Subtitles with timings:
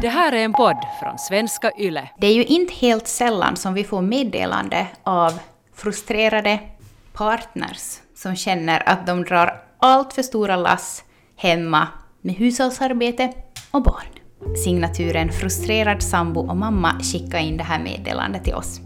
[0.00, 2.08] Det här är en podd från svenska YLE.
[2.18, 5.32] Det är ju inte helt sällan som vi får meddelande av
[5.74, 6.58] frustrerade
[7.12, 11.04] partners som känner att de drar allt för stora lass
[11.36, 11.88] hemma
[12.20, 13.32] med hushållsarbete
[13.70, 14.06] och barn.
[14.64, 18.80] Signaturen Frustrerad sambo och mamma skickade in det här meddelandet till oss.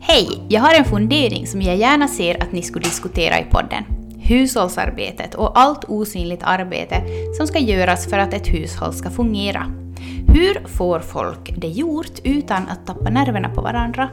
[0.00, 0.42] Hej!
[0.48, 3.84] Jag har en fundering som jag gärna ser att ni skulle diskutera i podden.
[4.22, 7.02] Hushållsarbetet och allt osynligt arbete
[7.36, 9.87] som ska göras för att ett hushåll ska fungera.
[10.26, 14.10] Hur får folk det gjort utan att tappa nerverna på varandra?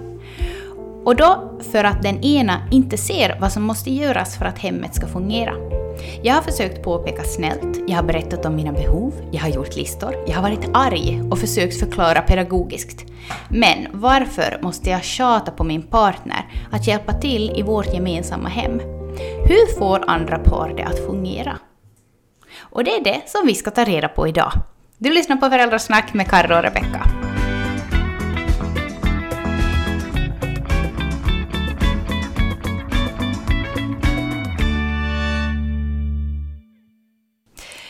[1.05, 4.95] Och då för att den ena inte ser vad som måste göras för att hemmet
[4.95, 5.53] ska fungera.
[6.23, 10.15] Jag har försökt påpeka snällt, jag har berättat om mina behov, jag har gjort listor,
[10.27, 13.05] jag har varit arg och försökt förklara pedagogiskt.
[13.49, 18.79] Men varför måste jag tjata på min partner att hjälpa till i vårt gemensamma hem?
[19.47, 21.57] Hur får andra par det att fungera?
[22.59, 24.51] Och det är det som vi ska ta reda på idag.
[24.97, 27.07] Du lyssnar på Föräldrasnack med Karro och Rebecka.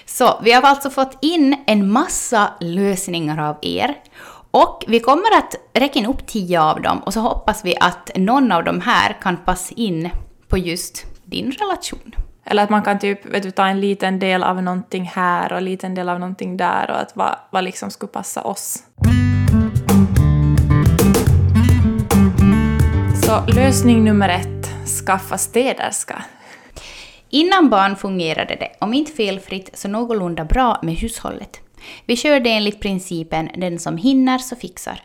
[0.06, 3.95] Så vi har alltså fått in en massa lösningar av er.
[4.52, 8.12] Och vi kommer att räcka in upp tio av dem och så hoppas vi att
[8.16, 10.09] någon av de här kan passa in
[10.47, 12.25] på just din relation.
[12.46, 15.58] Eller att man kan typ, vet du, ta en liten del av någonting här och
[15.58, 18.84] en liten del av någonting där och att vad, vad liksom skulle passa oss.
[23.26, 26.24] Så lösning nummer ett, skaffa städerska.
[27.30, 31.59] Innan barn fungerade det, om inte felfritt, så någorlunda bra med hushållet.
[32.06, 35.02] Vi körde enligt principen den som hinner så fixar.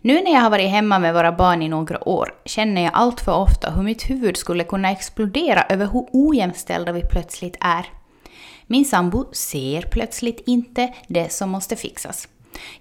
[0.00, 3.20] Nu när jag har varit hemma med våra barn i några år känner jag allt
[3.20, 7.86] för ofta hur mitt huvud skulle kunna explodera över hur ojämställda vi plötsligt är.
[8.66, 12.28] Min sambo ser plötsligt inte det som måste fixas.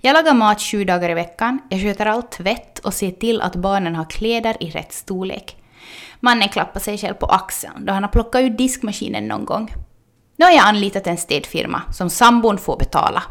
[0.01, 3.55] Jag lagar mat sju dagar i veckan, jag sköter all tvätt och ser till att
[3.55, 5.55] barnen har kläder i rätt storlek.
[6.19, 9.73] Mannen klappar sig själv på axeln då han har plockat ur diskmaskinen någon gång.
[10.36, 13.23] Nu har jag anlitat en städfirma som sambon får betala.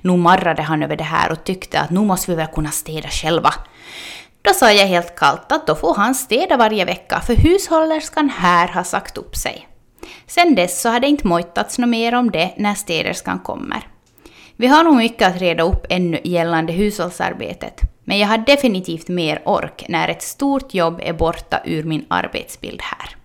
[0.00, 3.08] Nu marrade han över det här och tyckte att nu måste vi väl kunna städa
[3.08, 3.54] själva.
[4.42, 8.68] Då sa jag helt kallt att då får han städa varje vecka för hushållerskan här
[8.68, 9.68] har sagt upp sig.
[10.26, 13.88] Sen dess så har det inte mojtats något mer om det när städerskan kommer.
[14.56, 19.42] Vi har nog mycket att reda upp ännu gällande hushållsarbetet, men jag har definitivt mer
[19.44, 23.16] ork när ett stort jobb är borta ur min arbetsbild här.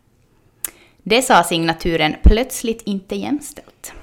[1.04, 3.94] Det sa signaturen plötsligt inte jämställt.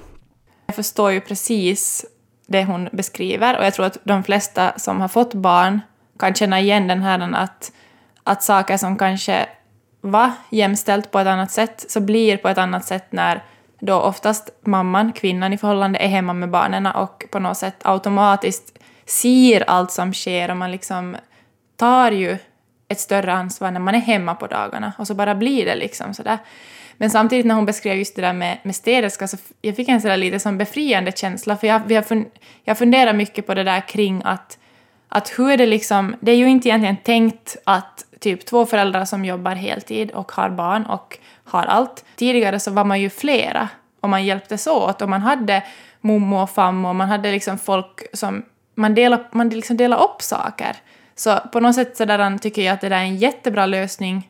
[0.65, 2.05] Jag förstår ju precis
[2.49, 5.81] det hon beskriver och jag tror att de flesta som har fått barn
[6.19, 7.71] kan känna igen den här att,
[8.23, 9.45] att saker som kanske
[10.01, 13.43] var jämställt på ett annat sätt så blir på ett annat sätt när
[13.79, 18.79] då oftast mamman, kvinnan i förhållande, är hemma med barnen och på något sätt automatiskt
[19.05, 21.17] ser allt som sker och man liksom
[21.75, 22.37] tar ju
[22.87, 26.13] ett större ansvar när man är hemma på dagarna och så bara blir det liksom
[26.13, 26.37] sådär.
[27.01, 30.01] Men samtidigt när hon beskrev just det där med, med städerska så jag fick en
[30.01, 32.25] sådär lite som befriande känsla för jag, vi har fun,
[32.63, 34.57] jag funderar mycket på det där kring att,
[35.09, 39.05] att hur är det liksom, det är ju inte egentligen tänkt att typ två föräldrar
[39.05, 42.05] som jobbar heltid och har barn och har allt.
[42.15, 45.63] Tidigare så var man ju flera och man hjälptes åt och man hade
[46.01, 48.45] mommo och fammo och man hade liksom folk som
[48.75, 50.75] man delade, man liksom delade upp saker.
[51.15, 54.29] Så på något sätt så där tycker jag att det där är en jättebra lösning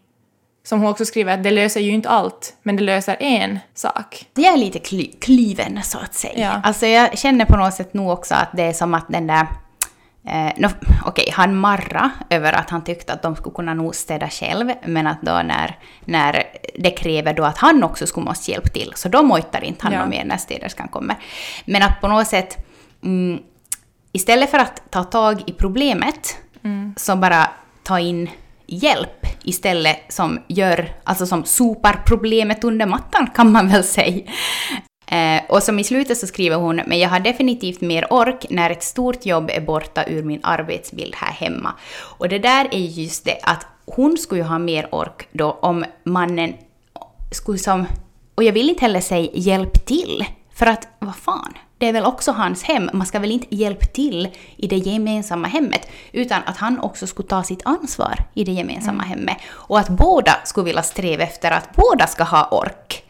[0.63, 4.25] som hon också skriver att det löser ju inte allt, men det löser en sak.
[4.33, 6.39] Det är lite kly klyven så att säga.
[6.39, 6.61] Ja.
[6.63, 9.47] Alltså jag känner på något sätt nog också att det är som att den där
[10.23, 13.95] Eh, no, Okej, okay, han marra över att han tyckte att de skulle kunna nog
[13.95, 16.43] städa själv, men att då när, när
[16.75, 19.93] det kräver då att han också skulle måste hjälpa till, så då mojtar inte han
[19.93, 20.05] ja.
[20.05, 21.15] mer när städerskan kommer.
[21.65, 22.67] Men att på något sätt,
[23.03, 23.39] mm,
[24.11, 26.93] istället för att ta tag i problemet, mm.
[26.97, 27.49] så bara
[27.83, 28.29] ta in
[28.71, 34.21] hjälp istället som gör, alltså som sopar problemet under mattan kan man väl säga.
[35.11, 38.69] Eh, och som i slutet så skriver hon, men jag har definitivt mer ork när
[38.69, 41.73] ett stort jobb är borta ur min arbetsbild här hemma.
[42.17, 45.85] Och det där är just det att hon skulle ju ha mer ork då om
[46.03, 46.53] mannen
[47.31, 47.85] skulle som,
[48.35, 52.05] och jag vill inte heller säga hjälp till, för att vad fan, det är väl
[52.05, 56.57] också hans hem, man ska väl inte hjälpa till i det gemensamma hemmet, utan att
[56.57, 59.09] han också skulle ta sitt ansvar i det gemensamma mm.
[59.09, 59.37] hemmet.
[59.51, 63.03] Och att båda skulle vilja sträva efter att båda ska ha ork.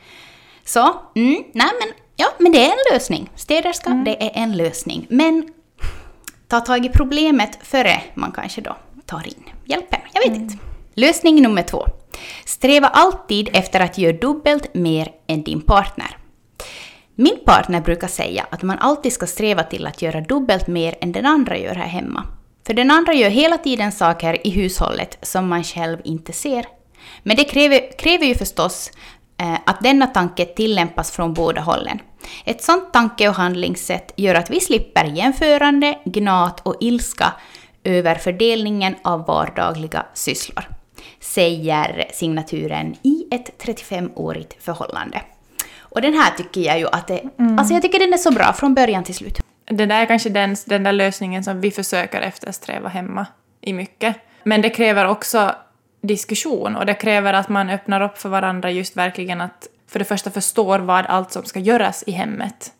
[0.66, 0.80] Så,
[1.16, 3.30] mm, nej men, ja, men det är en lösning.
[3.36, 4.04] Städerska, mm.
[4.04, 5.07] det är en lösning.
[5.10, 5.54] Men
[6.48, 8.75] ta tag i problemet före man kanske då
[9.06, 10.00] tar in hjälpen.
[10.13, 10.42] Jag vet mm.
[10.42, 10.57] inte.
[10.94, 11.86] Lösning nummer två.
[12.45, 16.18] Sträva alltid efter att göra dubbelt mer än din partner.
[17.21, 21.12] Min partner brukar säga att man alltid ska sträva till att göra dubbelt mer än
[21.12, 22.24] den andra gör här hemma.
[22.68, 26.66] För den andra gör hela tiden saker i hushållet som man själv inte ser.
[27.24, 28.92] Men det kräver, kräver ju förstås
[29.38, 32.00] eh, att denna tanke tillämpas från båda hållen.
[32.45, 37.33] Ett sådant tanke och handlingssätt gör att vi slipper jämförande, gnat och ilska
[37.83, 40.63] över fördelningen av vardagliga sysslor,
[41.19, 45.21] säger signaturen i ett 35-årigt förhållande.
[45.90, 47.60] Och den här tycker jag ju att det, mm.
[47.60, 49.40] alltså jag tycker den är så bra från början till slut.
[49.66, 53.26] Det där är kanske den, den där lösningen som vi försöker eftersträva hemma
[53.62, 54.16] i mycket.
[54.44, 55.56] Men det kräver också
[56.02, 60.06] diskussion och det kräver att man öppnar upp för varandra just verkligen att för det
[60.06, 62.72] första förstår vad allt som ska göras i hemmet.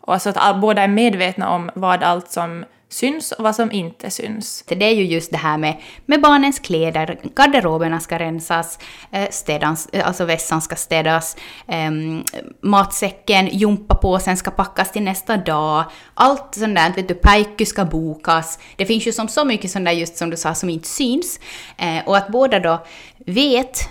[0.00, 4.10] Och alltså att båda är medvetna om vad allt som syns och vad som inte
[4.10, 4.64] syns.
[4.66, 8.78] Det är ju just det här med, med barnens kläder, garderoberna ska rensas,
[9.12, 11.36] eh, städans, eh, alltså vässan ska städas,
[11.66, 12.24] um,
[12.60, 15.84] matsäcken, gympapåsen ska packas till nästa dag,
[16.14, 18.58] allt sånt där, vet du, pajku ska bokas.
[18.76, 21.40] Det finns ju som så mycket sånt där just som du sa som inte syns.
[21.76, 22.86] Eh, och att båda då
[23.26, 23.88] vet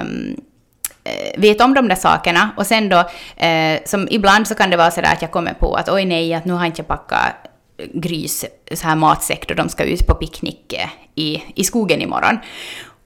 [0.00, 0.36] um,
[1.36, 2.98] vet om de där sakerna och sen då,
[3.36, 6.04] eh, som ibland så kan det vara så där att jag kommer på att oj
[6.04, 7.47] nej, att nu har inte jag packat
[7.94, 12.38] Grys så här matsäck då de ska ut på picknick eh, i, i skogen imorgon.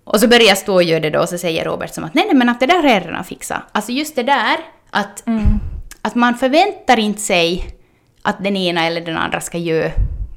[0.04, 2.14] Och så börjar jag stå och göra det då och så säger Robert som att
[2.14, 3.62] nej, nej men att det där jag redan fixat.
[3.72, 4.56] Alltså just det där
[4.90, 5.44] att, mm.
[6.02, 7.64] att man förväntar inte sig
[8.22, 9.90] att den ena eller den andra ska göra,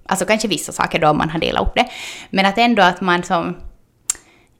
[0.05, 1.85] alltså kanske vissa saker då om man har delat upp det,
[2.29, 3.55] men att ändå att man som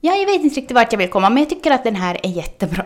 [0.02, 2.20] Ja, jag vet inte riktigt vart jag vill komma, men jag tycker att den här
[2.24, 2.86] är jättebra.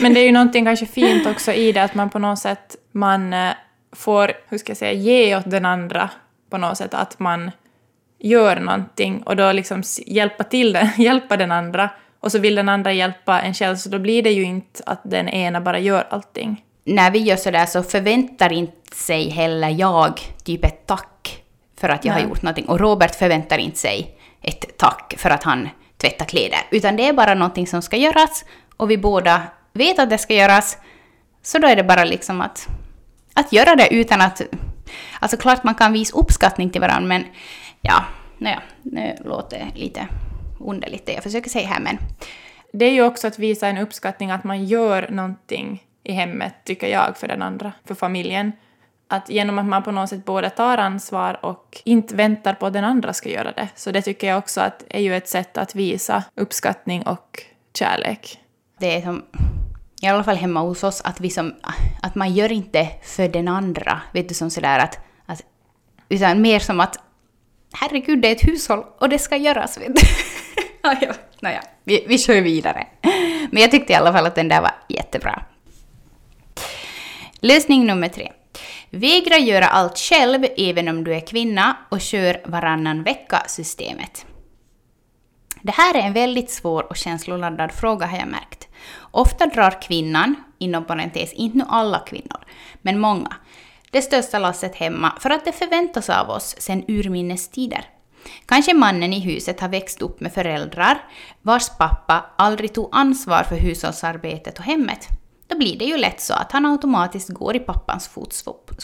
[0.00, 2.76] men det är ju någonting kanske fint också i det, att man på något sätt
[2.92, 3.52] man eh,
[3.92, 6.10] får, hur ska jag säga, ge åt den andra
[6.50, 7.50] på något sätt, att man
[8.18, 11.90] gör någonting och då liksom hjälpa till den, hjälpa den andra
[12.20, 15.00] och så vill den andra hjälpa en själv så då blir det ju inte att
[15.04, 16.64] den ena bara gör allting.
[16.84, 21.42] När vi gör sådär så förväntar inte sig heller jag typ ett tack
[21.76, 22.22] för att jag Nej.
[22.22, 26.58] har gjort någonting och Robert förväntar inte sig ett tack för att han tvättar kläder
[26.70, 28.44] utan det är bara någonting som ska göras
[28.76, 29.42] och vi båda
[29.72, 30.78] vet att det ska göras
[31.42, 32.68] så då är det bara liksom att
[33.38, 34.42] att göra det utan att...
[35.20, 37.24] Alltså klart man kan visa uppskattning till varandra, men
[37.80, 38.04] ja,
[38.38, 40.06] naja, nu låter det lite
[40.60, 41.98] underligt det jag försöker säga här, men...
[42.72, 46.88] Det är ju också att visa en uppskattning att man gör någonting i hemmet, tycker
[46.88, 48.52] jag, för den andra, för familjen.
[49.08, 52.72] Att genom att man på något sätt både tar ansvar och inte väntar på att
[52.72, 53.68] den andra ska göra det.
[53.74, 57.42] Så det tycker jag också att är ju ett sätt att visa uppskattning och
[57.78, 58.38] kärlek.
[58.78, 59.22] Det är som
[60.02, 61.54] i alla fall hemma hos oss, att, vi som,
[62.02, 65.42] att man gör inte för den andra, vet du, som sådär att, att
[66.08, 66.96] utan mer som att
[67.72, 70.02] herregud, det är ett hushåll och det ska göras, vet du.
[71.06, 72.86] ja, naja, vi, vi kör vidare.
[73.50, 75.42] Men jag tyckte i alla fall att den där var jättebra.
[77.40, 78.32] Lösning nummer tre.
[78.90, 84.26] Vägra göra allt själv även om du är kvinna och kör varannan vecka-systemet.
[85.62, 88.67] Det här är en väldigt svår och känsloladdad fråga har jag märkt.
[89.10, 92.44] Ofta drar kvinnan, inom parentes inte nu alla kvinnor,
[92.82, 93.36] men många,
[93.90, 97.84] det största lasset hemma för att det förväntas av oss sedan urminnes tider.
[98.46, 100.98] Kanske mannen i huset har växt upp med föräldrar
[101.42, 105.08] vars pappa aldrig tog ansvar för hushållsarbetet och hemmet.
[105.46, 108.10] Då blir det ju lätt så att han automatiskt går i pappans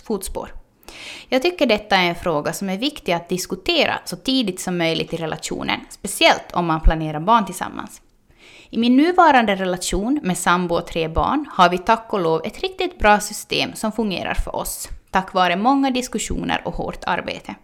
[0.05, 0.53] fotspår.
[1.29, 5.13] Jag tycker detta är en fråga som är viktig att diskutera så tidigt som möjligt
[5.13, 8.01] i relationen, speciellt om man planerar barn tillsammans.
[8.75, 12.61] I min nuvarande relation med sambo och tre barn har vi tack och lov ett
[12.61, 17.55] riktigt bra system som fungerar för oss, tack vare många diskussioner och hårt arbete.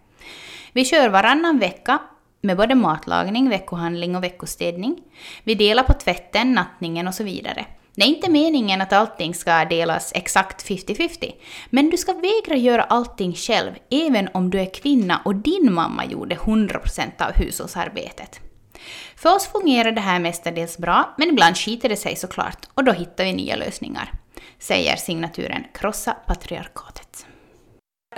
[0.73, 1.99] Vi kör varannan vecka
[2.41, 4.97] med både matlagning, veckohandling och veckostädning.
[5.43, 7.65] Vi delar på tvätten, nattningen och så vidare.
[7.95, 11.31] Det är inte meningen att allting ska delas exakt 50-50,
[11.69, 16.05] men du ska vägra göra allting själv, även om du är kvinna och din mamma
[16.05, 18.39] gjorde 100% av hushållsarbetet.
[19.15, 22.91] För oss fungerar det här mestadels bra, men ibland skiter det sig såklart och då
[22.91, 24.11] hittar vi nya lösningar,
[24.59, 27.25] säger signaturen Krossa patriarkatet.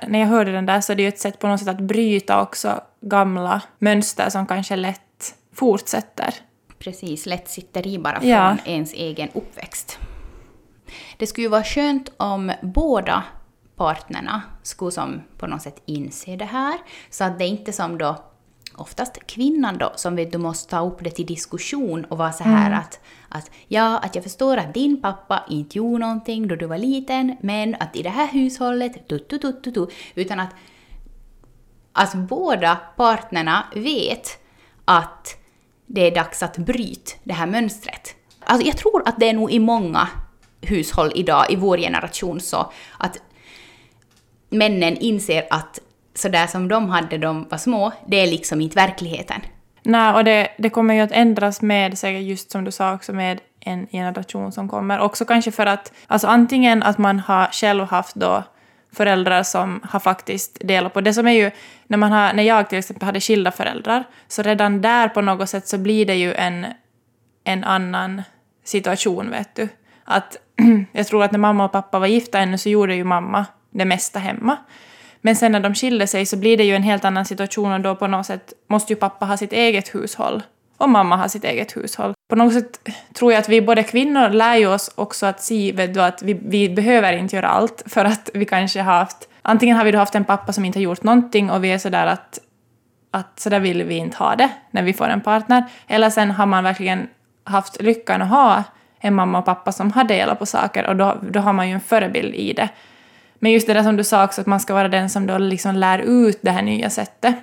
[0.08, 1.80] När jag hörde den där så är det ju ett sätt på något sätt att
[1.80, 6.34] bryta också gamla mönster som kanske lätt fortsätter.
[6.80, 8.58] Precis, lätt sitter i bara från ja.
[8.66, 10.00] ens egen uppväxt.
[11.18, 13.24] Det skulle ju vara skönt om båda
[13.76, 16.78] partnerna skulle som på något sätt inse det här,
[17.10, 18.16] så att det inte som då
[18.78, 22.44] oftast kvinnan då, som vet, du måste ta upp det till diskussion och vara så
[22.44, 22.80] här mm.
[22.80, 23.00] att,
[23.30, 27.38] att ja, att jag förstår att din pappa inte gjorde någonting då du var liten,
[27.42, 30.50] men att i det här hushållet, tu, tu, tu, tu, tu, utan att
[31.92, 34.40] alltså båda partnerna vet
[34.86, 35.38] att
[35.86, 38.16] det är dags att bryta det här mönstret.
[38.40, 40.08] Alltså jag tror att det är nog i många
[40.62, 43.18] hushåll idag, i vår generation, så att
[44.50, 45.80] männen inser att
[46.16, 49.42] sådär som de hade de var små, det är liksom inte verkligheten.
[49.84, 53.14] Nej, och det, det kommer ju att ändras med, säkert just som du sa också,
[53.14, 55.00] med en generation som kommer.
[55.00, 58.44] Också kanske för att, alltså antingen att man har själv haft då
[58.94, 61.02] föräldrar som har faktiskt delat på.
[61.02, 61.52] Det som är ju,
[61.88, 65.50] när, man har, när jag till exempel hade skilda föräldrar, så redan där på något
[65.50, 66.66] sätt så blir det ju en,
[67.44, 68.22] en annan
[68.64, 69.68] situation, vet du.
[70.04, 70.38] Att
[70.92, 73.86] jag tror att när mamma och pappa var gifta ännu så gjorde ju mamma det
[73.86, 74.58] mesta hemma.
[75.26, 77.82] Men sen när de skilde sig så blir det ju en helt annan situation och
[77.82, 80.44] då på något sätt måste ju pappa ha sitt eget hushåll
[80.78, 82.14] och mamma har sitt eget hushåll.
[82.30, 85.74] På något sätt tror jag att vi både kvinnor lär ju oss också att se
[85.78, 89.78] si, att vi, vi behöver inte göra allt för att vi kanske har haft Antingen
[89.78, 92.06] har vi då haft en pappa som inte har gjort någonting och vi är sådär
[92.06, 92.40] att,
[93.12, 95.64] att sådär vill vi inte ha det när vi får en partner.
[95.88, 97.08] Eller sen har man verkligen
[97.44, 98.64] haft lyckan att ha
[99.00, 101.74] en mamma och pappa som har delat på saker och då, då har man ju
[101.74, 102.70] en förebild i det.
[103.44, 105.38] Men just det där som du sa också, att man ska vara den som då
[105.38, 107.36] liksom lär ut det här nya sättet.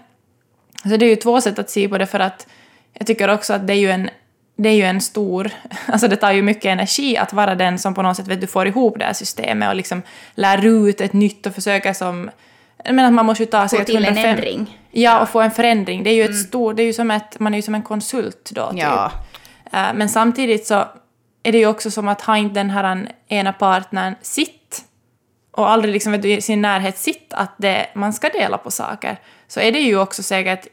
[0.82, 2.46] Så det är ju två sätt att se på det för att
[2.92, 4.10] jag tycker också att det är ju en,
[4.56, 5.50] det är ju en stor...
[5.86, 8.46] Alltså det tar ju mycket energi att vara den som på något sätt vet du,
[8.46, 10.02] får ihop det här systemet och liksom
[10.34, 12.30] lär ut ett nytt och försöka som...
[12.84, 13.78] Jag menar man måste ju ta sig...
[13.78, 14.78] Få till en ändring.
[14.90, 16.02] Ja, och få en förändring.
[16.02, 16.42] Det är ju ett mm.
[16.42, 16.76] stort...
[16.76, 17.40] Det är ju som ett...
[17.40, 18.80] Man är ju som en konsult då, typ.
[18.80, 19.12] Ja.
[19.74, 20.84] Uh, men samtidigt så
[21.42, 24.59] är det ju också som att ha inte den här ena partnern sitt
[25.50, 29.16] och aldrig liksom vet i sin närhet sitt att det, man ska dela på saker,
[29.48, 30.66] så är det ju också säkert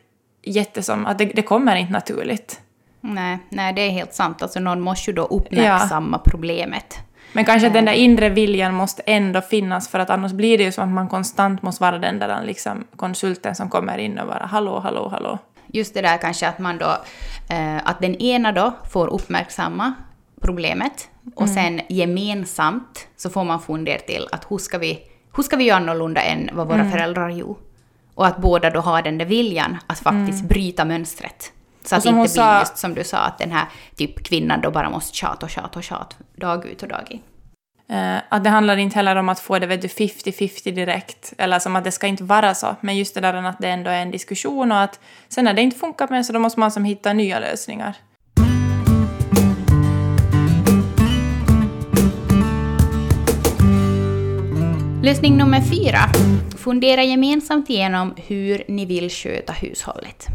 [0.43, 2.61] jättesom att det, det kommer inte naturligt.
[3.01, 4.41] Nej, nej, det är helt sant.
[4.41, 6.31] Alltså någon måste ju då uppmärksamma ja.
[6.31, 6.97] problemet.
[7.33, 8.03] Men kanske den där eh.
[8.03, 11.61] inre viljan måste ändå finnas för att annars blir det ju som att man konstant
[11.61, 15.37] måste vara den där liksom, konsulten som kommer in och bara hallå, hallå, hallå.
[15.67, 16.97] Just det där kanske att man då,
[17.49, 19.93] eh, att den ena då får uppmärksamma
[20.41, 24.99] problemet och sen gemensamt så får man fundera till att hur ska vi,
[25.35, 26.91] hur ska vi göra annorlunda än vad våra mm.
[26.91, 27.59] föräldrar gjorde?
[28.15, 30.47] Och att båda då har den där viljan att faktiskt mm.
[30.47, 31.51] bryta mönstret.
[31.85, 33.65] Så att det inte blir sa, just som du sa, att den här
[33.95, 37.21] typ kvinnan då bara måste tjata och tjata och tjata dag ut och dag in.
[37.91, 41.83] Uh, att det handlar inte heller om att få det 50-50 direkt, eller som att
[41.83, 44.71] det ska inte vara så, men just det där att det ändå är en diskussion
[44.71, 47.39] och att sen när det inte funkar med så då måste man som hitta nya
[47.39, 47.95] lösningar.
[55.03, 55.99] Lösning nummer fyra.
[56.57, 60.27] Fundera gemensamt igenom hur ni vill sköta hushållet.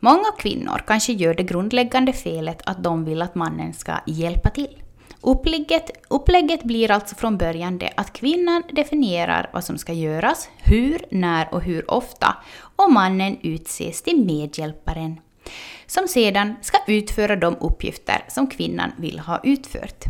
[0.00, 4.82] Många kvinnor kanske gör det grundläggande felet att de vill att mannen ska hjälpa till.
[5.20, 11.04] Upplägget, upplägget blir alltså från början det att kvinnan definierar vad som ska göras, hur,
[11.10, 12.36] när och hur ofta
[12.76, 15.20] och mannen utses till medhjälparen
[15.86, 20.04] som sedan ska utföra de uppgifter som kvinnan vill ha utfört.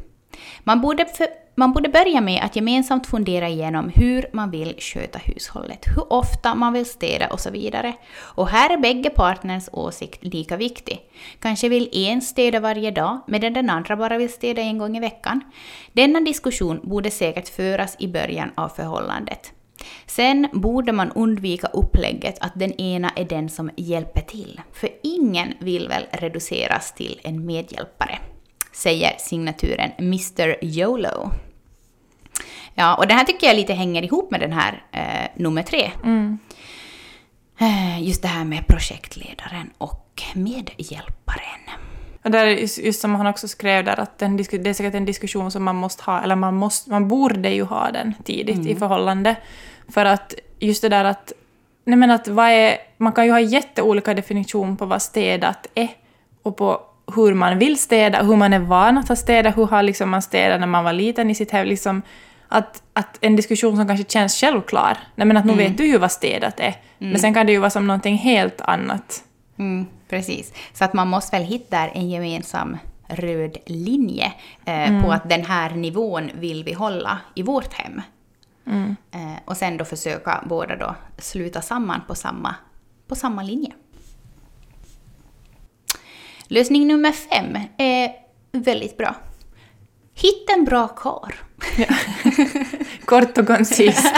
[0.64, 1.26] Man borde för,
[1.58, 6.54] man borde börja med att gemensamt fundera igenom hur man vill sköta hushållet, hur ofta
[6.54, 7.94] man vill städa och så vidare.
[8.18, 11.00] Och här är bägge partners åsikt lika viktig.
[11.40, 15.00] Kanske vill en städa varje dag medan den andra bara vill städa en gång i
[15.00, 15.40] veckan.
[15.92, 19.52] Denna diskussion borde säkert föras i början av förhållandet.
[20.06, 25.54] Sen borde man undvika upplägget att den ena är den som hjälper till, för ingen
[25.60, 28.18] vill väl reduceras till en medhjälpare
[28.78, 31.30] säger signaturen Mr YOLO.
[32.78, 35.90] Ja, och det här tycker jag lite hänger ihop med den här eh, nummer tre.
[36.04, 36.38] Mm.
[37.60, 41.60] Eh, just det här med projektledaren och medhjälparen.
[42.24, 45.04] Och där, just, just som han också skrev där, att den, det är säkert en
[45.04, 48.68] diskussion som man måste ha, eller man, måste, man borde ju ha den tidigt mm.
[48.68, 49.36] i förhållande.
[49.88, 51.32] För att just det där att,
[51.84, 55.88] nej men att vad är, man kan ju ha jätteolika definition på vad städat är
[56.42, 56.80] och på
[57.14, 60.22] hur man vill städa, hur man är van att ha städat, hur har liksom man
[60.22, 61.66] städat när man var liten i sitt hem.
[61.66, 62.02] Liksom,
[62.48, 65.64] att, att en diskussion som kanske känns självklar, nej men att nu mm.
[65.64, 67.10] vet du ju vad städat är, mm.
[67.10, 69.24] men sen kan det ju vara som någonting helt annat.
[69.58, 72.76] Mm, precis, så att man måste väl hitta en gemensam
[73.08, 74.32] röd linje
[74.64, 75.02] eh, mm.
[75.02, 78.02] på att den här nivån vill vi hålla i vårt hem.
[78.66, 78.96] Mm.
[79.10, 82.54] Eh, och sen då försöka båda då sluta samman på samma,
[83.08, 83.72] på samma linje.
[86.48, 88.12] Lösning nummer fem är
[88.52, 89.14] väldigt bra.
[90.20, 91.34] Hitta en bra kar.
[91.76, 91.86] Ja.
[93.04, 94.12] Kort och koncist.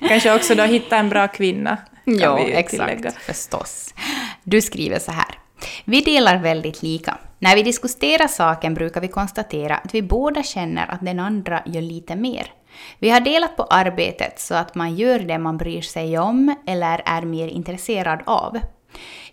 [0.00, 1.78] Kanske också då hitta en bra kvinna.
[2.04, 3.22] Ja, exakt.
[3.22, 3.94] Förstås.
[4.42, 5.38] Du skriver så här.
[5.84, 7.18] Vi delar väldigt lika.
[7.38, 11.82] När vi diskuterar saken brukar vi konstatera att vi båda känner att den andra gör
[11.82, 12.52] lite mer.
[12.98, 17.02] Vi har delat på arbetet så att man gör det man bryr sig om eller
[17.04, 18.58] är mer intresserad av.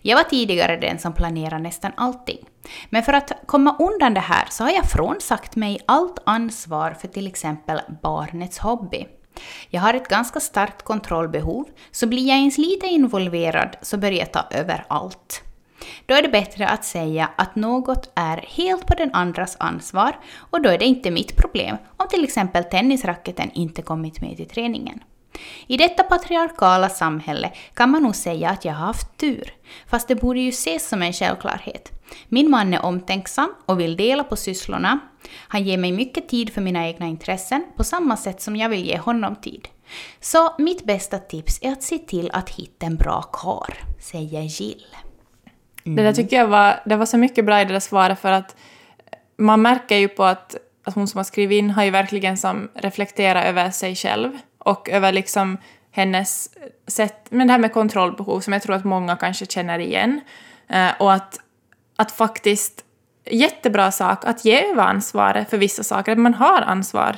[0.02, 2.38] Jag var tidigare den som planerade nästan allting.
[2.90, 7.08] Men för att komma undan det här så har jag frånsagt mig allt ansvar för
[7.08, 9.06] till exempel barnets hobby.
[9.70, 14.32] Jag har ett ganska starkt kontrollbehov, så blir jag ens lite involverad så börjar jag
[14.32, 15.42] ta över allt.
[16.06, 20.62] Då är det bättre att säga att något är helt på den andras ansvar och
[20.62, 25.00] då är det inte mitt problem om till exempel tennisracketen inte kommit med till träningen.
[25.66, 29.54] I detta patriarkala samhälle kan man nog säga att jag har haft tur,
[29.86, 31.90] fast det borde ju ses som en självklarhet.
[32.28, 34.98] Min man är omtänksam och vill dela på sysslorna.
[35.48, 38.86] Han ger mig mycket tid för mina egna intressen på samma sätt som jag vill
[38.86, 39.68] ge honom tid.
[40.20, 44.86] Så mitt bästa tips är att se till att hitta en bra kar, säger Jill.
[45.84, 45.96] Mm.
[45.96, 48.32] Det där tycker jag var, det var så mycket bra i det där svaret för
[48.32, 48.56] att
[49.36, 52.70] man märker ju på att, att hon som har skrivit in har ju verkligen som
[52.74, 55.58] reflekterat över sig själv och över liksom
[55.90, 56.50] hennes
[56.86, 60.20] sätt, men det här med kontrollbehov som jag tror att många kanske känner igen.
[60.68, 61.40] Eh, och att,
[61.96, 62.84] att faktiskt,
[63.30, 67.16] jättebra sak att ge över ansvaret för vissa saker, att man har ansvar.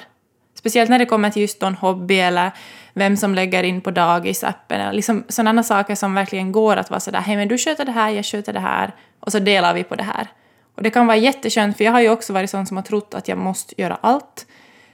[0.55, 2.50] Speciellt när det kommer till just någon hobby eller
[2.95, 7.00] vem som lägger in på dagisappen eller liksom sådana saker som verkligen går att vara
[7.00, 9.85] sådär, hej men du sköter det här, jag sköter det här och så delar vi
[9.85, 10.29] på det här.
[10.75, 13.15] Och det kan vara jätteskönt, för jag har ju också varit sån som har trott
[13.15, 14.47] att jag måste göra allt.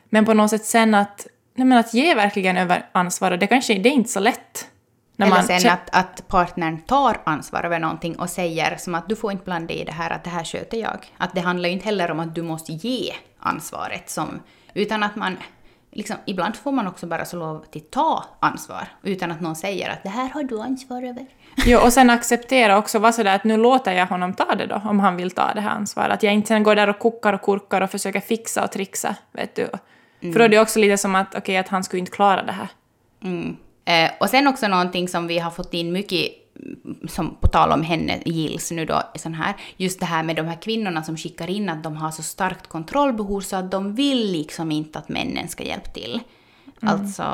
[0.08, 3.46] Men på något sätt sen att nej men att ge verkligen över ansvar, och det
[3.46, 4.68] kanske det är inte så lätt.
[5.16, 9.08] När Eller man sen att, att partnern tar ansvar över någonting och säger som att
[9.08, 10.98] du får inte blanda i det här, att det här sköter jag.
[11.18, 14.42] Att det handlar ju inte heller om att du måste ge ansvaret, som,
[14.74, 15.36] utan att man...
[15.94, 19.90] Liksom, ibland får man också bara så lov till ta ansvar, utan att någon säger
[19.90, 21.26] att det här har du ansvar över.
[21.66, 24.82] Jo, och sen acceptera också, vara sådär att nu låter jag honom ta det då,
[24.84, 26.12] om han vill ta det här ansvaret.
[26.12, 29.16] Att jag inte sen går där och kokar och kurkar och försöker fixa och trixa,
[29.32, 29.68] vet du.
[30.22, 30.32] Mm.
[30.32, 32.52] För då är det också lite som att, okay, att han skulle inte klara det
[32.52, 32.68] här.
[33.22, 33.56] Mm.
[33.84, 36.28] Eh, och sen också någonting som vi har fått in mycket,
[37.08, 40.46] som på tal om henne, Gills nu då, sån här, just det här med de
[40.46, 44.32] här kvinnorna som skickar in att de har så starkt kontrollbehov så att de vill
[44.32, 46.20] liksom inte att männen ska hjälpa till.
[46.82, 46.94] Mm.
[46.94, 47.24] Alltså...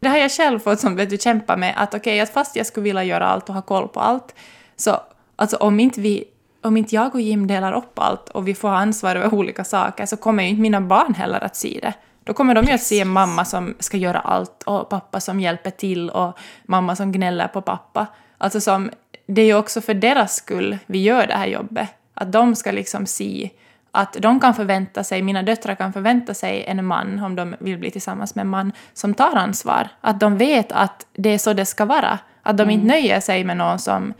[0.00, 2.56] Det har jag själv fått som vet du, kämpa med, att okej, okay, att fast
[2.56, 4.34] jag skulle vilja göra allt och ha koll på allt,
[4.76, 5.00] så
[5.36, 6.24] alltså om inte vi
[6.64, 9.64] om inte jag och Jim delar upp allt och vi får ha ansvar över olika
[9.64, 11.94] saker så kommer ju inte mina barn heller att se det.
[12.24, 15.40] Då kommer de ju att se en mamma som ska göra allt och pappa som
[15.40, 18.06] hjälper till och mamma som gnäller på pappa.
[18.38, 18.90] Alltså som,
[19.26, 21.88] det är ju också för deras skull vi gör det här jobbet.
[22.14, 23.50] Att de ska liksom se
[23.90, 27.78] att de kan förvänta sig, mina döttrar kan förvänta sig en man, om de vill
[27.78, 29.88] bli tillsammans med en man, som tar ansvar.
[30.00, 32.18] Att de vet att det är så det ska vara.
[32.42, 32.74] Att de mm.
[32.74, 34.14] inte nöjer sig med någon som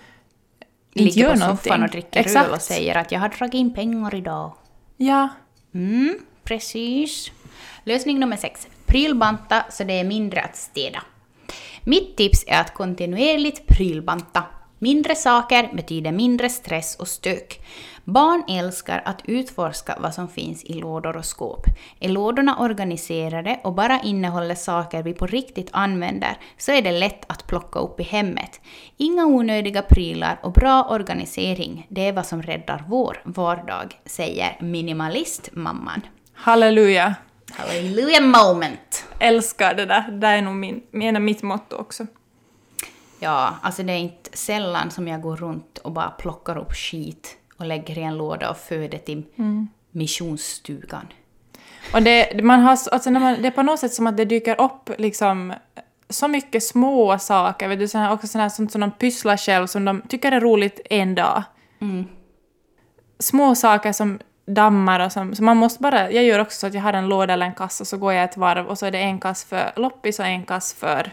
[0.95, 1.57] inte ligger på någonting.
[1.65, 2.49] soffan och dricker Exakt.
[2.49, 4.53] öl och säger att jag har dragit in pengar idag.
[4.97, 5.29] Ja.
[5.75, 7.33] Mm, precis.
[7.85, 8.69] Lösning nummer sex.
[8.87, 11.03] Prylbanta så det är mindre att städa.
[11.83, 14.43] Mitt tips är att kontinuerligt prylbanta.
[14.79, 17.61] Mindre saker betyder mindre stress och stök.
[18.05, 21.67] Barn älskar att utforska vad som finns i lådor och skåp.
[22.01, 27.25] Är lådorna organiserade och bara innehåller saker vi på riktigt använder så är det lätt
[27.27, 28.61] att plocka upp i hemmet.
[28.97, 36.01] Inga onödiga prylar och bra organisering, det är vad som räddar vår vardag, säger minimalistmamman.
[36.35, 37.15] Halleluja!
[37.51, 39.05] Halleluja moment!
[39.19, 40.11] Älskar det där.
[40.11, 42.07] Det är nog min, min, mitt motto också.
[43.25, 47.37] Ja, alltså det är inte sällan som jag går runt och bara plockar upp skit
[47.57, 49.69] och lägger i en låda och för det till mm.
[49.91, 51.07] missionsstugan.
[51.93, 54.25] Och det, man har, alltså när man, det är på något sätt som att det
[54.25, 55.55] dyker upp liksom
[56.09, 59.85] så mycket små saker, vet du, såna, också sådana sånt som de pysslar själv som
[59.85, 61.43] de tycker är roligt en dag.
[61.81, 62.05] Mm.
[63.19, 66.75] Små saker som dammar och som, så man måste bara, jag gör också så att
[66.75, 68.87] jag har en låda eller en kass och så går jag ett varv och så
[68.87, 71.13] är det en kass för loppis och en kass för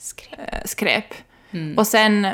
[0.00, 0.38] skräp.
[0.38, 1.14] Äh, skräp.
[1.50, 1.78] Mm.
[1.78, 2.26] Och sen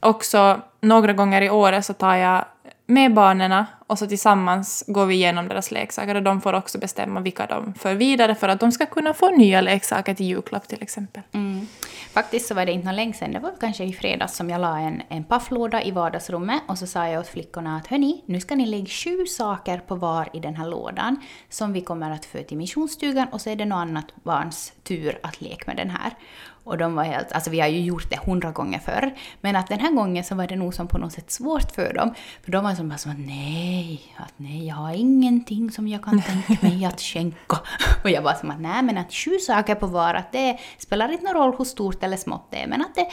[0.00, 2.44] också några gånger i året så tar jag
[2.86, 7.20] med barnen och så tillsammans går vi igenom deras leksaker och de får också bestämma
[7.20, 10.82] vilka de för vidare för att de ska kunna få nya leksaker till julklapp till
[10.82, 11.22] exempel.
[11.32, 11.66] Mm.
[12.12, 14.78] Faktiskt så var det inte länge sedan, det var kanske i fredags som jag la
[14.78, 18.54] en, en pafflåda i vardagsrummet och så sa jag åt flickorna att hörni, nu ska
[18.54, 21.16] ni lägga sju saker på var i den här lådan
[21.48, 25.18] som vi kommer att få till missionsstugan och så är det något annat barns tur
[25.22, 26.12] att leka med den här.
[26.64, 29.68] Och de var helt, alltså vi har ju gjort det hundra gånger förr, men att
[29.68, 32.14] den här gången så var det nog som på något sätt svårt för dem.
[32.42, 36.04] För de var som bara som att nej, att nej, jag har ingenting som jag
[36.04, 37.58] kan tänka mig att skänka.
[38.04, 41.12] Och jag var som att nej, men att sju saker på var, att det spelar
[41.12, 43.06] inte någon roll hur stort eller smått det är, men att det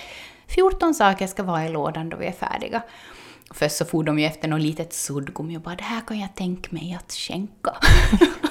[0.48, 2.82] 14 saker ska vara i lådan då vi är färdiga.
[3.52, 6.36] Först så for de ju efter något litet suddgummi och bara det här kan jag
[6.36, 7.76] tänka mig att skänka.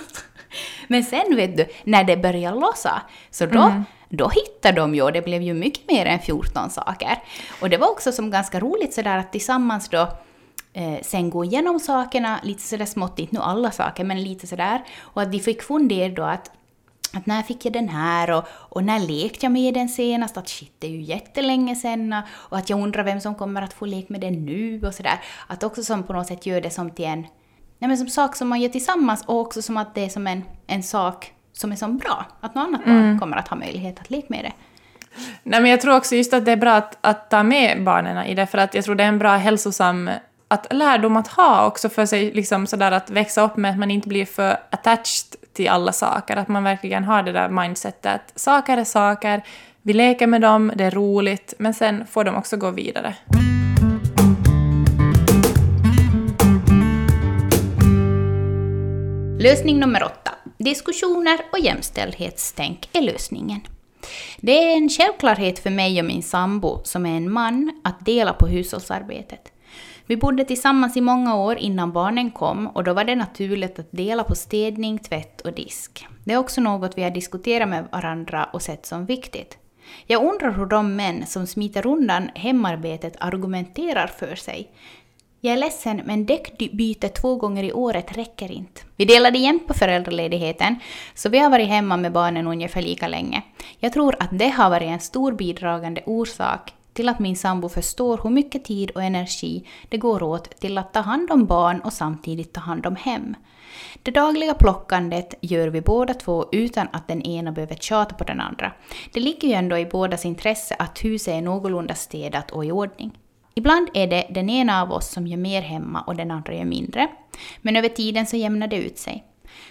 [0.89, 5.03] Men sen vet du, när det börjar lossa, så då, mm då hittade de ju,
[5.03, 7.23] och det blev ju mycket mer än 14 saker.
[7.61, 10.09] Och det var också som ganska roligt sådär att tillsammans då
[10.73, 14.85] eh, sen gå igenom sakerna, lite sådär smått, inte nu alla saker, men lite sådär.
[15.01, 16.51] Och att de fick fundera då att
[17.13, 20.37] att när fick jag den här och, och när lekte jag med den senast?
[20.37, 23.73] Att shit, det är ju jättelänge sen och att jag undrar vem som kommer att
[23.73, 25.21] få leka med den nu och sådär.
[25.47, 27.27] Att också som på något sätt gör det som till en
[27.79, 30.27] nej men som sak som man gör tillsammans och också som att det är som
[30.27, 32.27] en, en sak som är så bra.
[32.41, 33.03] Att något annat mm.
[33.03, 34.53] barn kommer att ha möjlighet att leka med det.
[35.43, 38.27] Nej, men jag tror också just att det är bra att, att ta med barnen
[38.27, 40.11] i det, för att jag tror det är en bra hälsosam
[40.49, 43.91] att lärdom att ha också för sig, liksom sådär att växa upp med att man
[43.91, 48.39] inte blir för attached till alla saker, att man verkligen har det där mindsetet att
[48.39, 49.43] saker är saker,
[49.83, 53.15] vi leker med dem, det är roligt, men sen får de också gå vidare.
[59.41, 60.38] Lösning nummer åtta.
[60.59, 63.61] Diskussioner och jämställdhetstänk är lösningen.
[64.41, 68.33] Det är en självklarhet för mig och min sambo, som är en man, att dela
[68.33, 69.53] på hushållsarbetet.
[70.07, 73.93] Vi bodde tillsammans i många år innan barnen kom och då var det naturligt att
[73.93, 76.07] dela på städning, tvätt och disk.
[76.25, 79.59] Det är också något vi har diskuterat med varandra och sett som viktigt.
[80.07, 84.71] Jag undrar hur de män som smiter undan hemarbetet argumenterar för sig.
[85.41, 88.81] Jag är ledsen, men däckbyte två gånger i året räcker inte.
[88.97, 90.77] Vi delade jämt på föräldraledigheten,
[91.15, 93.43] så vi har varit hemma med barnen ungefär lika länge.
[93.79, 98.21] Jag tror att det har varit en stor bidragande orsak till att min sambo förstår
[98.23, 101.93] hur mycket tid och energi det går åt till att ta hand om barn och
[101.93, 103.35] samtidigt ta hand om hem.
[104.03, 108.41] Det dagliga plockandet gör vi båda två utan att den ena behöver tjata på den
[108.41, 108.73] andra.
[109.13, 113.13] Det ligger ju ändå i bådas intresse att huset är någorlunda städat och i ordning.
[113.59, 116.65] Ibland är det den ena av oss som gör mer hemma och den andra gör
[116.65, 117.09] mindre.
[117.63, 119.25] Men över tiden så jämnar det ut sig.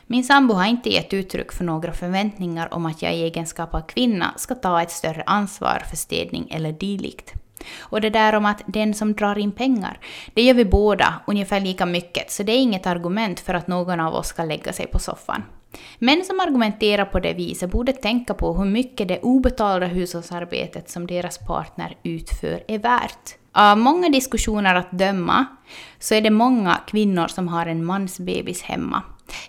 [0.07, 3.81] Min sambo har inte gett uttryck för några förväntningar om att jag i egenskap av
[3.81, 7.33] kvinna ska ta ett större ansvar för städning eller dylikt.
[7.79, 9.99] Och det där om att den som drar in pengar,
[10.33, 13.99] det gör vi båda ungefär lika mycket, så det är inget argument för att någon
[13.99, 15.43] av oss ska lägga sig på soffan.
[15.99, 21.07] Män som argumenterar på det viset borde tänka på hur mycket det obetalda hushållsarbetet som
[21.07, 23.37] deras partner utför är värt.
[23.59, 25.45] Av många diskussioner att döma
[25.99, 29.03] så är det många kvinnor som har en mansbebis hemma.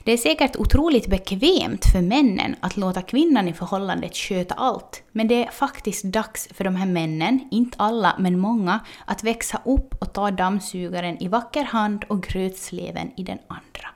[0.04, 5.28] Det är säkert otroligt bekvämt för männen att låta kvinnan i förhållandet sköta allt, men
[5.28, 9.94] det är faktiskt dags för de här männen, inte alla men många, att växa upp
[10.00, 13.88] och ta dammsugaren i vacker hand och grötsleven i den andra,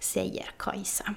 [0.00, 1.14] säger Kajsa.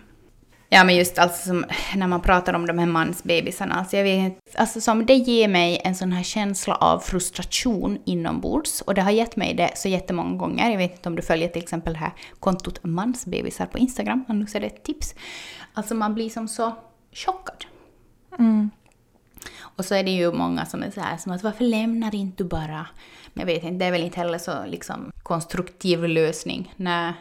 [0.72, 4.38] Ja, men just alltså som, när man pratar om de här mansbebisarna, alltså jag vet,
[4.56, 8.82] alltså som det ger mig en sån här känsla av frustration inombords.
[8.82, 10.72] Och det har gett mig det så jättemånga gånger.
[10.72, 14.56] Jag vet inte om du följer till exempel det här kontot mansbebisar på Instagram, annars
[14.56, 15.16] är det ett tips.
[15.74, 16.76] Alltså man blir som så
[17.14, 17.66] chockad.
[18.40, 18.70] Mm.
[19.62, 22.44] Och så är det ju många som är så här som att varför lämnar inte
[22.44, 22.88] du bara?
[23.34, 26.74] Men jag vet inte, det är väl inte heller så liksom konstruktiv lösning.
[26.76, 27.14] Nej,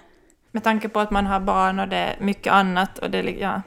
[0.53, 2.99] med tanke på att man har barn och det är mycket annat.
[2.99, 3.63] Och, det, ja.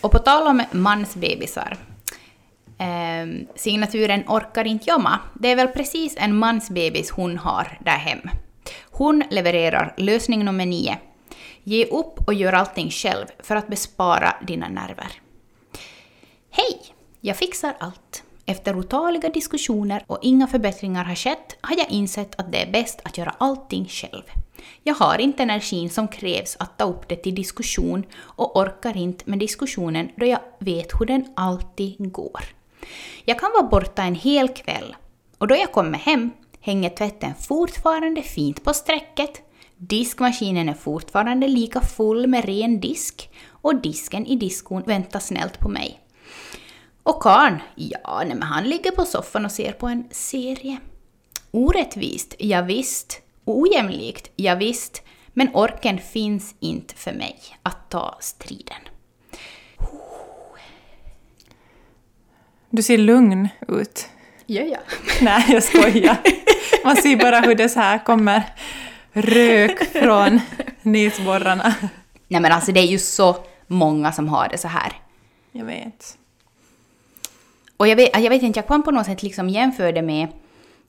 [0.00, 1.76] och på tal om mansbebisar.
[2.78, 5.20] Eh, signaturen orkar inte jobba.
[5.34, 8.20] Det är väl precis en mansbebis hon har där hem.
[8.90, 10.98] Hon levererar lösning nummer nio.
[11.64, 15.12] Ge upp och gör allting själv för att bespara dina nerver.
[16.50, 16.80] Hej!
[17.20, 18.22] Jag fixar allt.
[18.46, 23.00] Efter otaliga diskussioner och inga förbättringar har skett har jag insett att det är bäst
[23.04, 24.22] att göra allting själv.
[24.82, 29.30] Jag har inte energin som krävs att ta upp det till diskussion och orkar inte
[29.30, 32.40] med diskussionen då jag vet hur den alltid går.
[33.24, 34.96] Jag kan vara borta en hel kväll
[35.38, 39.42] och då jag kommer hem hänger tvätten fortfarande fint på strecket,
[39.76, 45.68] diskmaskinen är fortfarande lika full med ren disk och disken i diskon väntar snällt på
[45.68, 46.00] mig.
[47.02, 50.78] Och karn, ja, nej, men han ligger på soffan och ser på en serie.
[51.50, 53.20] Orättvist, ja, visst.
[53.44, 55.02] Ojämlikt, ja, visst.
[55.32, 58.76] Men orken finns inte för mig att ta striden.
[62.70, 64.08] Du ser lugn ut.
[64.46, 64.80] Gör jag?
[65.20, 66.16] Nej, jag skojar.
[66.84, 68.42] Man ser bara hur det så här kommer
[69.12, 70.40] rök från
[70.82, 71.74] näsborrarna.
[72.28, 74.92] Nej men alltså det är ju så många som har det så här.
[75.52, 76.18] Jag vet.
[77.76, 80.28] Och jag vet, jag vet inte, jag kan på något sätt liksom jämföra det med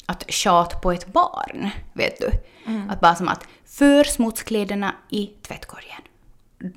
[0.05, 1.69] att tjat på ett barn.
[1.93, 2.29] Vet du?
[2.65, 2.89] Mm.
[2.89, 6.01] Att bara som att för smutskläderna i tvättkorgen.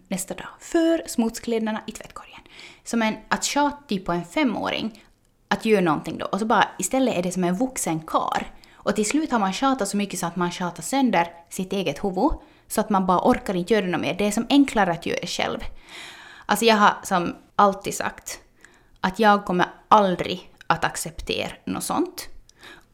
[0.08, 2.40] Nästa dag, för smutskläderna i tvättkorgen.
[2.84, 5.04] Som en, att tjata typ på en femåring
[5.48, 6.26] att göra någonting då.
[6.26, 8.52] Och så bara istället är det som en vuxen kar.
[8.74, 12.04] Och till slut har man tjatat så mycket så att man tjatar sönder sitt eget
[12.04, 12.30] huvud.
[12.68, 14.14] Så att man bara orkar inte göra något mer.
[14.14, 15.58] Det är som enklare att göra det själv.
[16.46, 18.38] Alltså jag har som alltid sagt
[19.00, 22.28] att jag kommer aldrig att acceptera något sånt.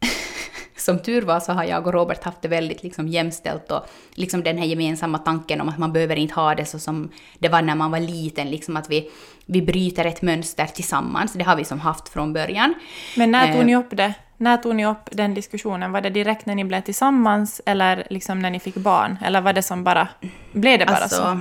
[0.76, 4.42] Som tur var så har jag och Robert haft det väldigt liksom jämställt och liksom
[4.42, 7.62] den här gemensamma tanken om att man behöver inte ha det så som det var
[7.62, 9.10] när man var liten, liksom att vi,
[9.46, 11.32] vi bryter ett mönster tillsammans.
[11.32, 12.74] Det har vi som haft från början.
[13.16, 14.14] Men när tog ni upp det?
[14.36, 15.92] När tog ni upp den diskussionen?
[15.92, 19.18] Var det direkt när ni blev tillsammans eller liksom när ni fick barn?
[19.24, 20.08] Eller var det som bara...
[20.52, 21.40] Blev det bara alltså, så?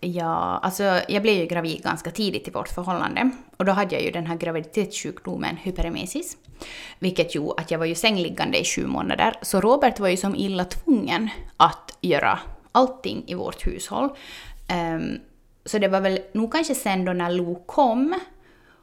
[0.00, 3.30] Ja, alltså jag blev ju gravid ganska tidigt i vårt förhållande.
[3.56, 6.36] Och då hade jag ju den här graviditetssjukdomen hyperemesis.
[6.98, 9.34] Vilket gjorde att jag var ju sängliggande i sju månader.
[9.42, 12.38] Så Robert var ju som illa tvungen att göra
[12.72, 14.08] allting i vårt hushåll.
[14.94, 15.18] Um,
[15.64, 18.20] så det var väl nog kanske sen då när Lo kom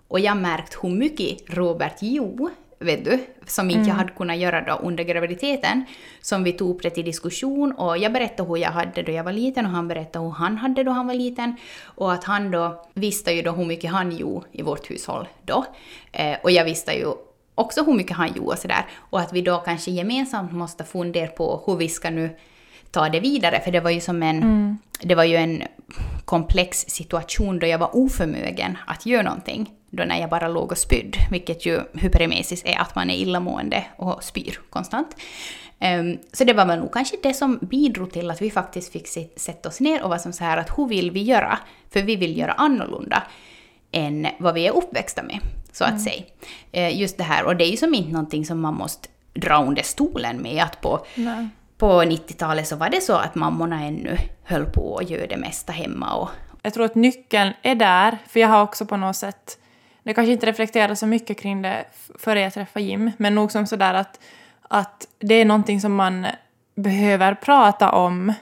[0.08, 3.90] och jag märkt hur mycket Robert gjorde vet du, som inte mm.
[3.90, 5.86] jag hade kunnat göra då under graviditeten,
[6.22, 9.24] som vi tog upp det till diskussion och jag berättade hur jag hade då jag
[9.24, 12.52] var liten och han berättade hur han hade då han var liten och att han
[12.52, 15.66] då visste ju då hur mycket han gjorde i vårt hushåll då.
[16.12, 17.08] Eh, och jag visste ju
[17.56, 21.28] också hur mycket han gjorde och sådär och att vi då kanske gemensamt måste fundera
[21.28, 22.30] på hur vi ska nu
[22.92, 24.78] ta det vidare, för det var ju som en, mm.
[25.02, 25.64] det var ju en
[26.26, 30.78] komplex situation då jag var oförmögen att göra någonting då när jag bara låg och
[30.78, 35.16] spydde, vilket ju hyperemesis är att man är illamående och spyr konstant.
[36.00, 39.08] Um, så det var väl nog kanske det som bidrog till att vi faktiskt fick
[39.36, 41.60] sätta oss ner och vara som så här att hur vill vi göra?
[41.90, 43.24] För vi vill göra annorlunda
[43.92, 45.40] än vad vi är uppväxta med,
[45.72, 46.02] så att mm.
[46.02, 46.24] säga.
[46.78, 49.64] Uh, just det här, och det är ju som inte någonting som man måste dra
[49.64, 51.06] under stolen med, att på
[51.78, 55.74] på 90-talet så var det så att mammorna ännu höll på att göra det mesta
[55.74, 56.16] hemma.
[56.16, 56.30] Och...
[56.62, 59.58] Jag tror att nyckeln är där, för jag har också på något sätt
[60.08, 61.86] jag kanske inte reflekterade så mycket kring det
[62.20, 64.20] före jag träffade Jim, men nog som sådär att,
[64.62, 66.28] att det är någonting som man
[66.76, 68.34] behöver prata om.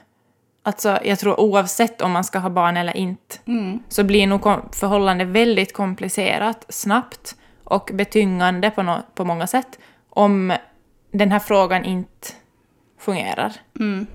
[0.62, 3.82] Alltså, jag tror oavsett om man ska ha barn eller inte, mm.
[3.88, 4.42] så blir nog
[4.74, 9.78] förhållandet väldigt komplicerat snabbt och betyngande på, no på många sätt
[10.10, 10.52] om
[11.12, 12.28] den här frågan inte
[12.98, 13.52] fungerar.
[13.80, 14.06] Mm.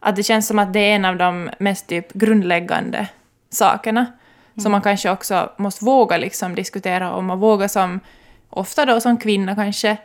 [0.00, 3.08] Att det känns som att det är en av de mest typ grundläggande
[3.50, 4.06] sakerna.
[4.58, 4.62] Mm.
[4.62, 8.00] Som man kanske också måste våga liksom diskutera om och våga som,
[8.50, 9.96] ofta då som kvinna kanske,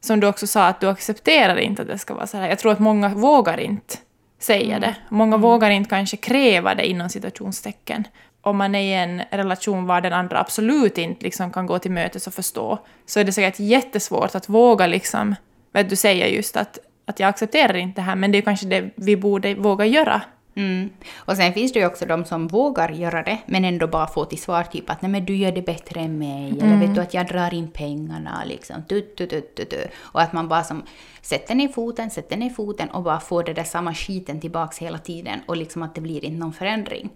[0.00, 2.48] som du också sa att du accepterar inte att det ska vara så här.
[2.48, 3.96] Jag tror att många vågar inte
[4.38, 4.80] säga mm.
[4.80, 4.94] det.
[5.08, 5.40] Många mm.
[5.40, 8.04] vågar inte kanske kräva det inom situationstecken.
[8.40, 11.90] Om man är i en relation var den andra absolut inte liksom kan gå till
[11.90, 15.34] mötes och förstå, så är det säkert jättesvårt att våga liksom,
[15.72, 18.66] vet du säger just att, att jag accepterar inte det här, men det är kanske
[18.66, 20.22] det vi borde våga göra
[20.58, 20.90] Mm.
[21.16, 24.24] Och sen finns det ju också de som vågar göra det, men ändå bara får
[24.24, 26.62] till svar typ att nej men du gör det bättre än mig, mm.
[26.62, 29.86] eller vet du att jag drar in pengarna liksom, tu, tu, tu, tu, tu.
[29.98, 30.82] Och att man bara som
[31.20, 34.98] sätter ner foten, sätter ner foten och bara får det där samma skiten tillbaks hela
[34.98, 37.10] tiden och liksom att det blir inte någon förändring.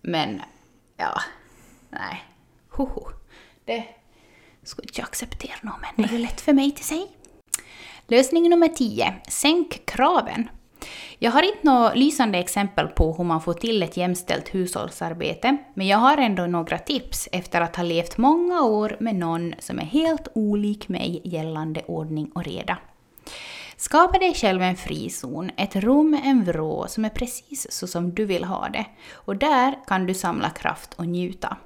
[0.00, 0.40] Men,
[0.96, 1.20] ja,
[1.90, 2.24] nej,
[2.70, 3.08] hoho.
[3.64, 3.84] Det
[4.62, 7.06] skulle inte jag acceptera någon, men det är ju lätt för mig till sig.
[8.06, 9.14] Lösning nummer 10.
[9.28, 10.48] Sänk kraven.
[11.18, 15.86] Jag har inte några lysande exempel på hur man får till ett jämställt hushållsarbete, men
[15.86, 19.84] jag har ändå några tips efter att ha levt många år med någon som är
[19.84, 22.78] helt olik mig gällande ordning och reda.
[23.76, 28.24] Skapa dig själv en frizon, ett rum, en vrå som är precis så som du
[28.24, 28.86] vill ha det.
[29.12, 31.56] Och där kan du samla kraft och njuta.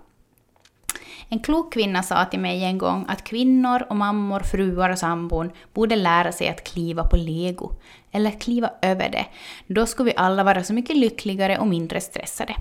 [1.28, 5.50] En klok kvinna sa till mig en gång att kvinnor och mammor, fruar och sambon
[5.74, 7.72] borde lära sig att kliva på lego,
[8.12, 9.26] eller kliva över det.
[9.66, 12.56] Då skulle vi alla vara så mycket lyckligare och mindre stressade.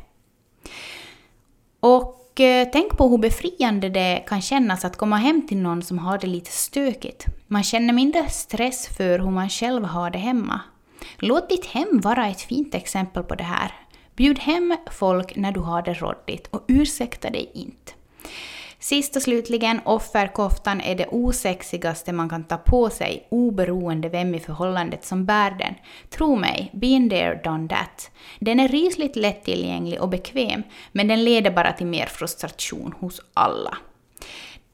[1.80, 6.00] Och eh, tänk på hur befriande det kan kännas att komma hem till någon som
[6.00, 7.26] har det lite stökigt.
[7.48, 10.62] Man känner mindre stress för hur man själv har det hemma.
[11.18, 13.72] Låt ditt hem vara ett fint exempel på det här.
[14.16, 17.92] Bjud hem folk när du har det råddigt och ursäkta dig inte.
[18.86, 24.40] Sist och slutligen, offerkoftan är det osexigaste man kan ta på sig oberoende vem i
[24.40, 25.76] förhållandet som bär den.
[26.10, 28.12] Tro mig, been there, done that.
[28.40, 33.78] Den är rysligt lättillgänglig och bekväm, men den leder bara till mer frustration hos alla.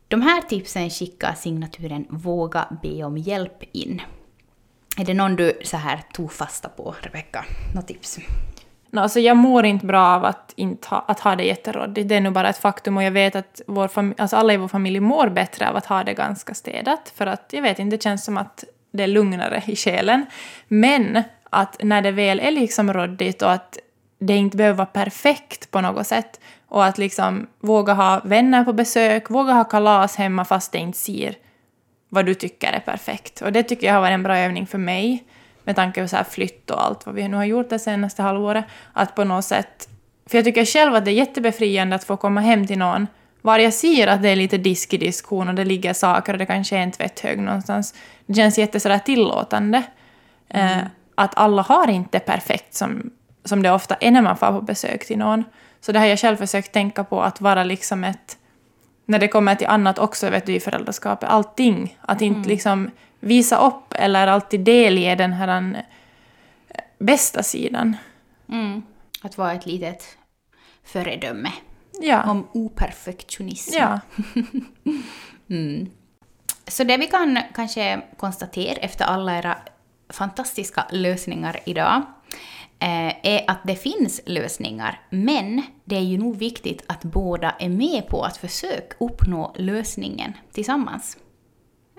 [0.07, 4.01] De här tipsen skickar signaturen Våga be om hjälp in.
[4.97, 7.45] Är det någon du så här tog fasta på, Rebecka?
[7.75, 8.19] Något tips?
[8.93, 12.09] No, alltså jag mår inte bra av att, inte ha, att ha det jätteråddigt.
[12.09, 14.67] Det är nog bara ett faktum och jag vet att vår alltså alla i vår
[14.67, 17.13] familj mår bättre av att ha det ganska städat.
[17.15, 20.25] För att jag vet inte, det känns som att det är lugnare i själen.
[20.67, 23.77] Men att när det väl är liksom råddigt och att
[24.19, 28.73] det inte behöver vara perfekt på något sätt och att liksom våga ha vänner på
[28.73, 31.35] besök, våga ha kalas hemma fast det inte ser
[32.09, 33.41] vad du tycker är perfekt.
[33.41, 35.23] Och det tycker jag har varit en bra övning för mig
[35.63, 38.21] med tanke på så här flytt och allt vad vi nu har gjort det senaste
[38.21, 39.89] halvåret, att på något sätt...
[40.25, 43.07] För jag tycker själv att det är jättebefriande att få komma hem till någon
[43.41, 46.39] var jag ser att det är lite disk i diskon och det ligger saker och
[46.39, 47.93] det kanske är en tvätthög någonstans.
[48.25, 49.83] Det känns jättesådär tillåtande.
[50.49, 50.79] Mm.
[50.79, 53.11] Eh, att alla har inte perfekt som,
[53.45, 55.43] som det ofta är när man får på besök till någon.
[55.81, 58.37] Så det har jag själv försökt tänka på, att vara liksom ett...
[59.05, 61.97] När det kommer till annat också vet du, i föräldraskapet, allting.
[62.01, 62.49] Att inte mm.
[62.49, 65.83] liksom visa upp eller alltid delge den här eh,
[66.99, 67.97] bästa sidan.
[68.49, 68.83] Mm.
[69.21, 70.17] Att vara ett litet
[70.83, 71.51] föredöme.
[72.01, 72.31] Ja.
[72.31, 73.77] Om operfektionism.
[73.77, 73.99] Ja.
[75.49, 75.89] mm.
[76.67, 79.57] Så det vi kan kanske konstatera efter alla era
[80.09, 82.01] fantastiska lösningar idag
[82.79, 87.69] eh, är att det finns lösningar, men det är ju nog viktigt att båda är
[87.69, 91.17] med på att försöka uppnå lösningen tillsammans.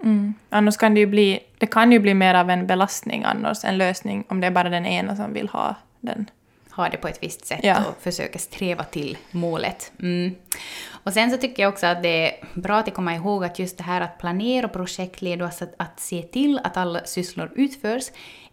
[0.03, 0.35] Mm.
[0.51, 3.79] Annars kan det ju bli, det kan ju bli mer av en belastning annars, en
[3.79, 6.31] lösning, om det är bara den ena som vill ha den.
[6.71, 7.77] Ha det på ett visst sätt ja.
[7.85, 9.93] och försöka sträva till målet.
[10.01, 10.35] Mm.
[10.89, 13.79] Och sen så tycker jag också att det är bra att komma ihåg att just
[13.79, 18.05] det här att planera och projektleda och att, att se till att alla sysslor utförs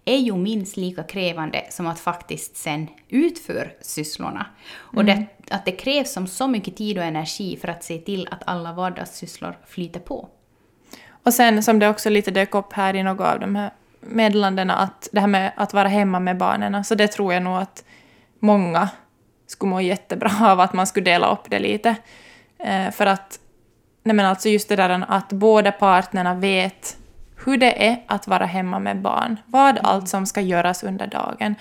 [0.05, 4.45] är ju minst lika krävande som att faktiskt sen utföra sysslorna.
[4.71, 5.25] Och det, mm.
[5.49, 8.73] att det krävs som så mycket tid och energi för att se till att alla
[8.73, 10.29] vardagssysslor flyter på.
[11.23, 14.75] Och sen som det också lite dök upp här i något av de här meddelandena,
[14.75, 17.83] att det här med att vara hemma med barnen, så det tror jag nog att
[18.39, 18.89] många
[19.47, 21.95] skulle må jättebra av att man skulle dela upp det lite.
[22.59, 23.39] Eh, för att,
[24.03, 26.97] nej men alltså just det där att båda partnerna vet
[27.45, 29.85] hur det är att vara hemma med barn, vad mm.
[29.85, 31.55] allt som ska göras under dagen.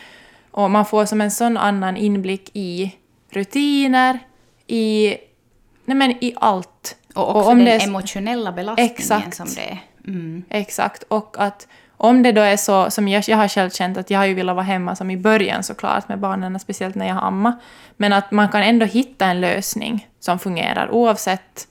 [0.51, 2.97] Och man får som en sån annan inblick i
[3.31, 4.19] rutiner,
[4.67, 5.17] i,
[5.85, 6.97] nej men i allt.
[7.19, 9.79] Och också och om den det, emotionella belastningen exakt, som det är.
[10.07, 10.45] Mm.
[10.51, 11.67] Exakt, och att
[12.01, 14.35] om det då är så som jag, jag har själv känt att jag har ju
[14.35, 17.59] velat vara hemma som i början såklart med barnen, speciellt när jag har amma,
[17.97, 21.69] men att man kan ändå hitta en lösning som fungerar oavsett.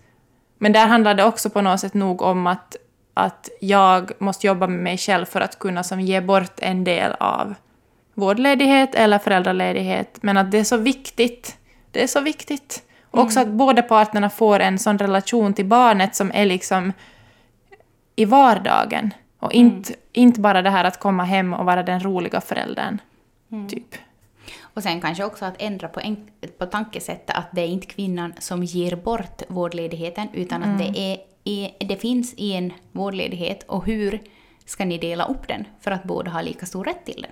[0.57, 2.75] Men där handlar det också på något sätt nog om att,
[3.13, 7.11] att jag måste jobba med mig själv för att kunna som ge bort en del
[7.19, 7.55] av
[8.13, 11.57] vårdledighet eller föräldraledighet, men att det är så viktigt.
[11.91, 12.83] Det är så viktigt.
[13.17, 13.25] Mm.
[13.25, 16.93] Också att båda parterna får en sån relation till barnet som är liksom
[18.15, 19.13] i vardagen.
[19.39, 19.67] Och mm.
[19.67, 19.99] inte, mm.
[20.11, 22.97] inte bara det här att komma hem och vara den roliga föräldern.
[23.51, 23.67] Mm.
[23.67, 23.95] Typ.
[24.61, 26.27] Och sen kanske också att ändra på, en,
[26.57, 31.19] på tankesättet att det är inte kvinnan som ger bort vårdledigheten utan att det, mm.
[31.43, 34.21] är, det finns en vårdledighet och hur
[34.65, 37.31] ska ni dela upp den för att båda har lika stor rätt till den.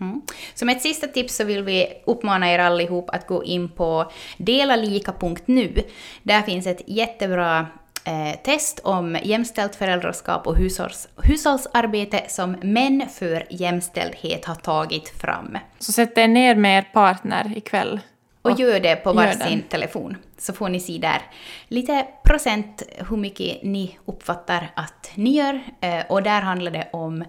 [0.00, 0.12] Mm.
[0.12, 0.22] Mm.
[0.54, 5.82] Som ett sista tips så vill vi uppmana er allihop att gå in på delalika.nu.
[6.22, 7.66] Där finns ett jättebra
[8.04, 15.58] eh, test om jämställt föräldraskap och hushålls, hushållsarbete som Män för jämställdhet har tagit fram.
[15.78, 18.00] Så sätt er ner med er partner ikväll.
[18.42, 20.16] Och, och gör det på varsin telefon.
[20.38, 21.22] Så får ni se där
[21.68, 25.60] lite procent hur mycket ni uppfattar att ni gör.
[25.80, 27.24] Eh, och där handlar det om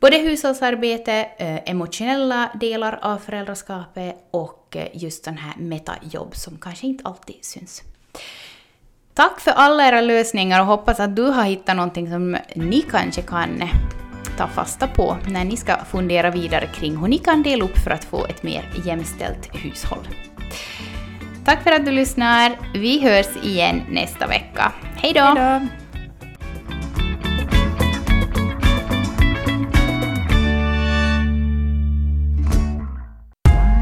[0.00, 6.86] både hushållsarbete, eh, emotionella delar av föräldraskapet och eh, just den här metajobb som kanske
[6.86, 7.82] inte alltid syns.
[9.14, 13.22] Tack för alla era lösningar och hoppas att du har hittat någonting som ni kanske
[13.22, 13.68] kan eh,
[14.36, 17.90] ta fasta på när ni ska fundera vidare kring hur ni kan dela upp för
[17.90, 20.08] att få ett mer jämställt hushåll.
[21.44, 22.58] Tack för att du lyssnar.
[22.74, 24.72] Vi hörs igen nästa vecka.
[24.96, 25.58] Hej då!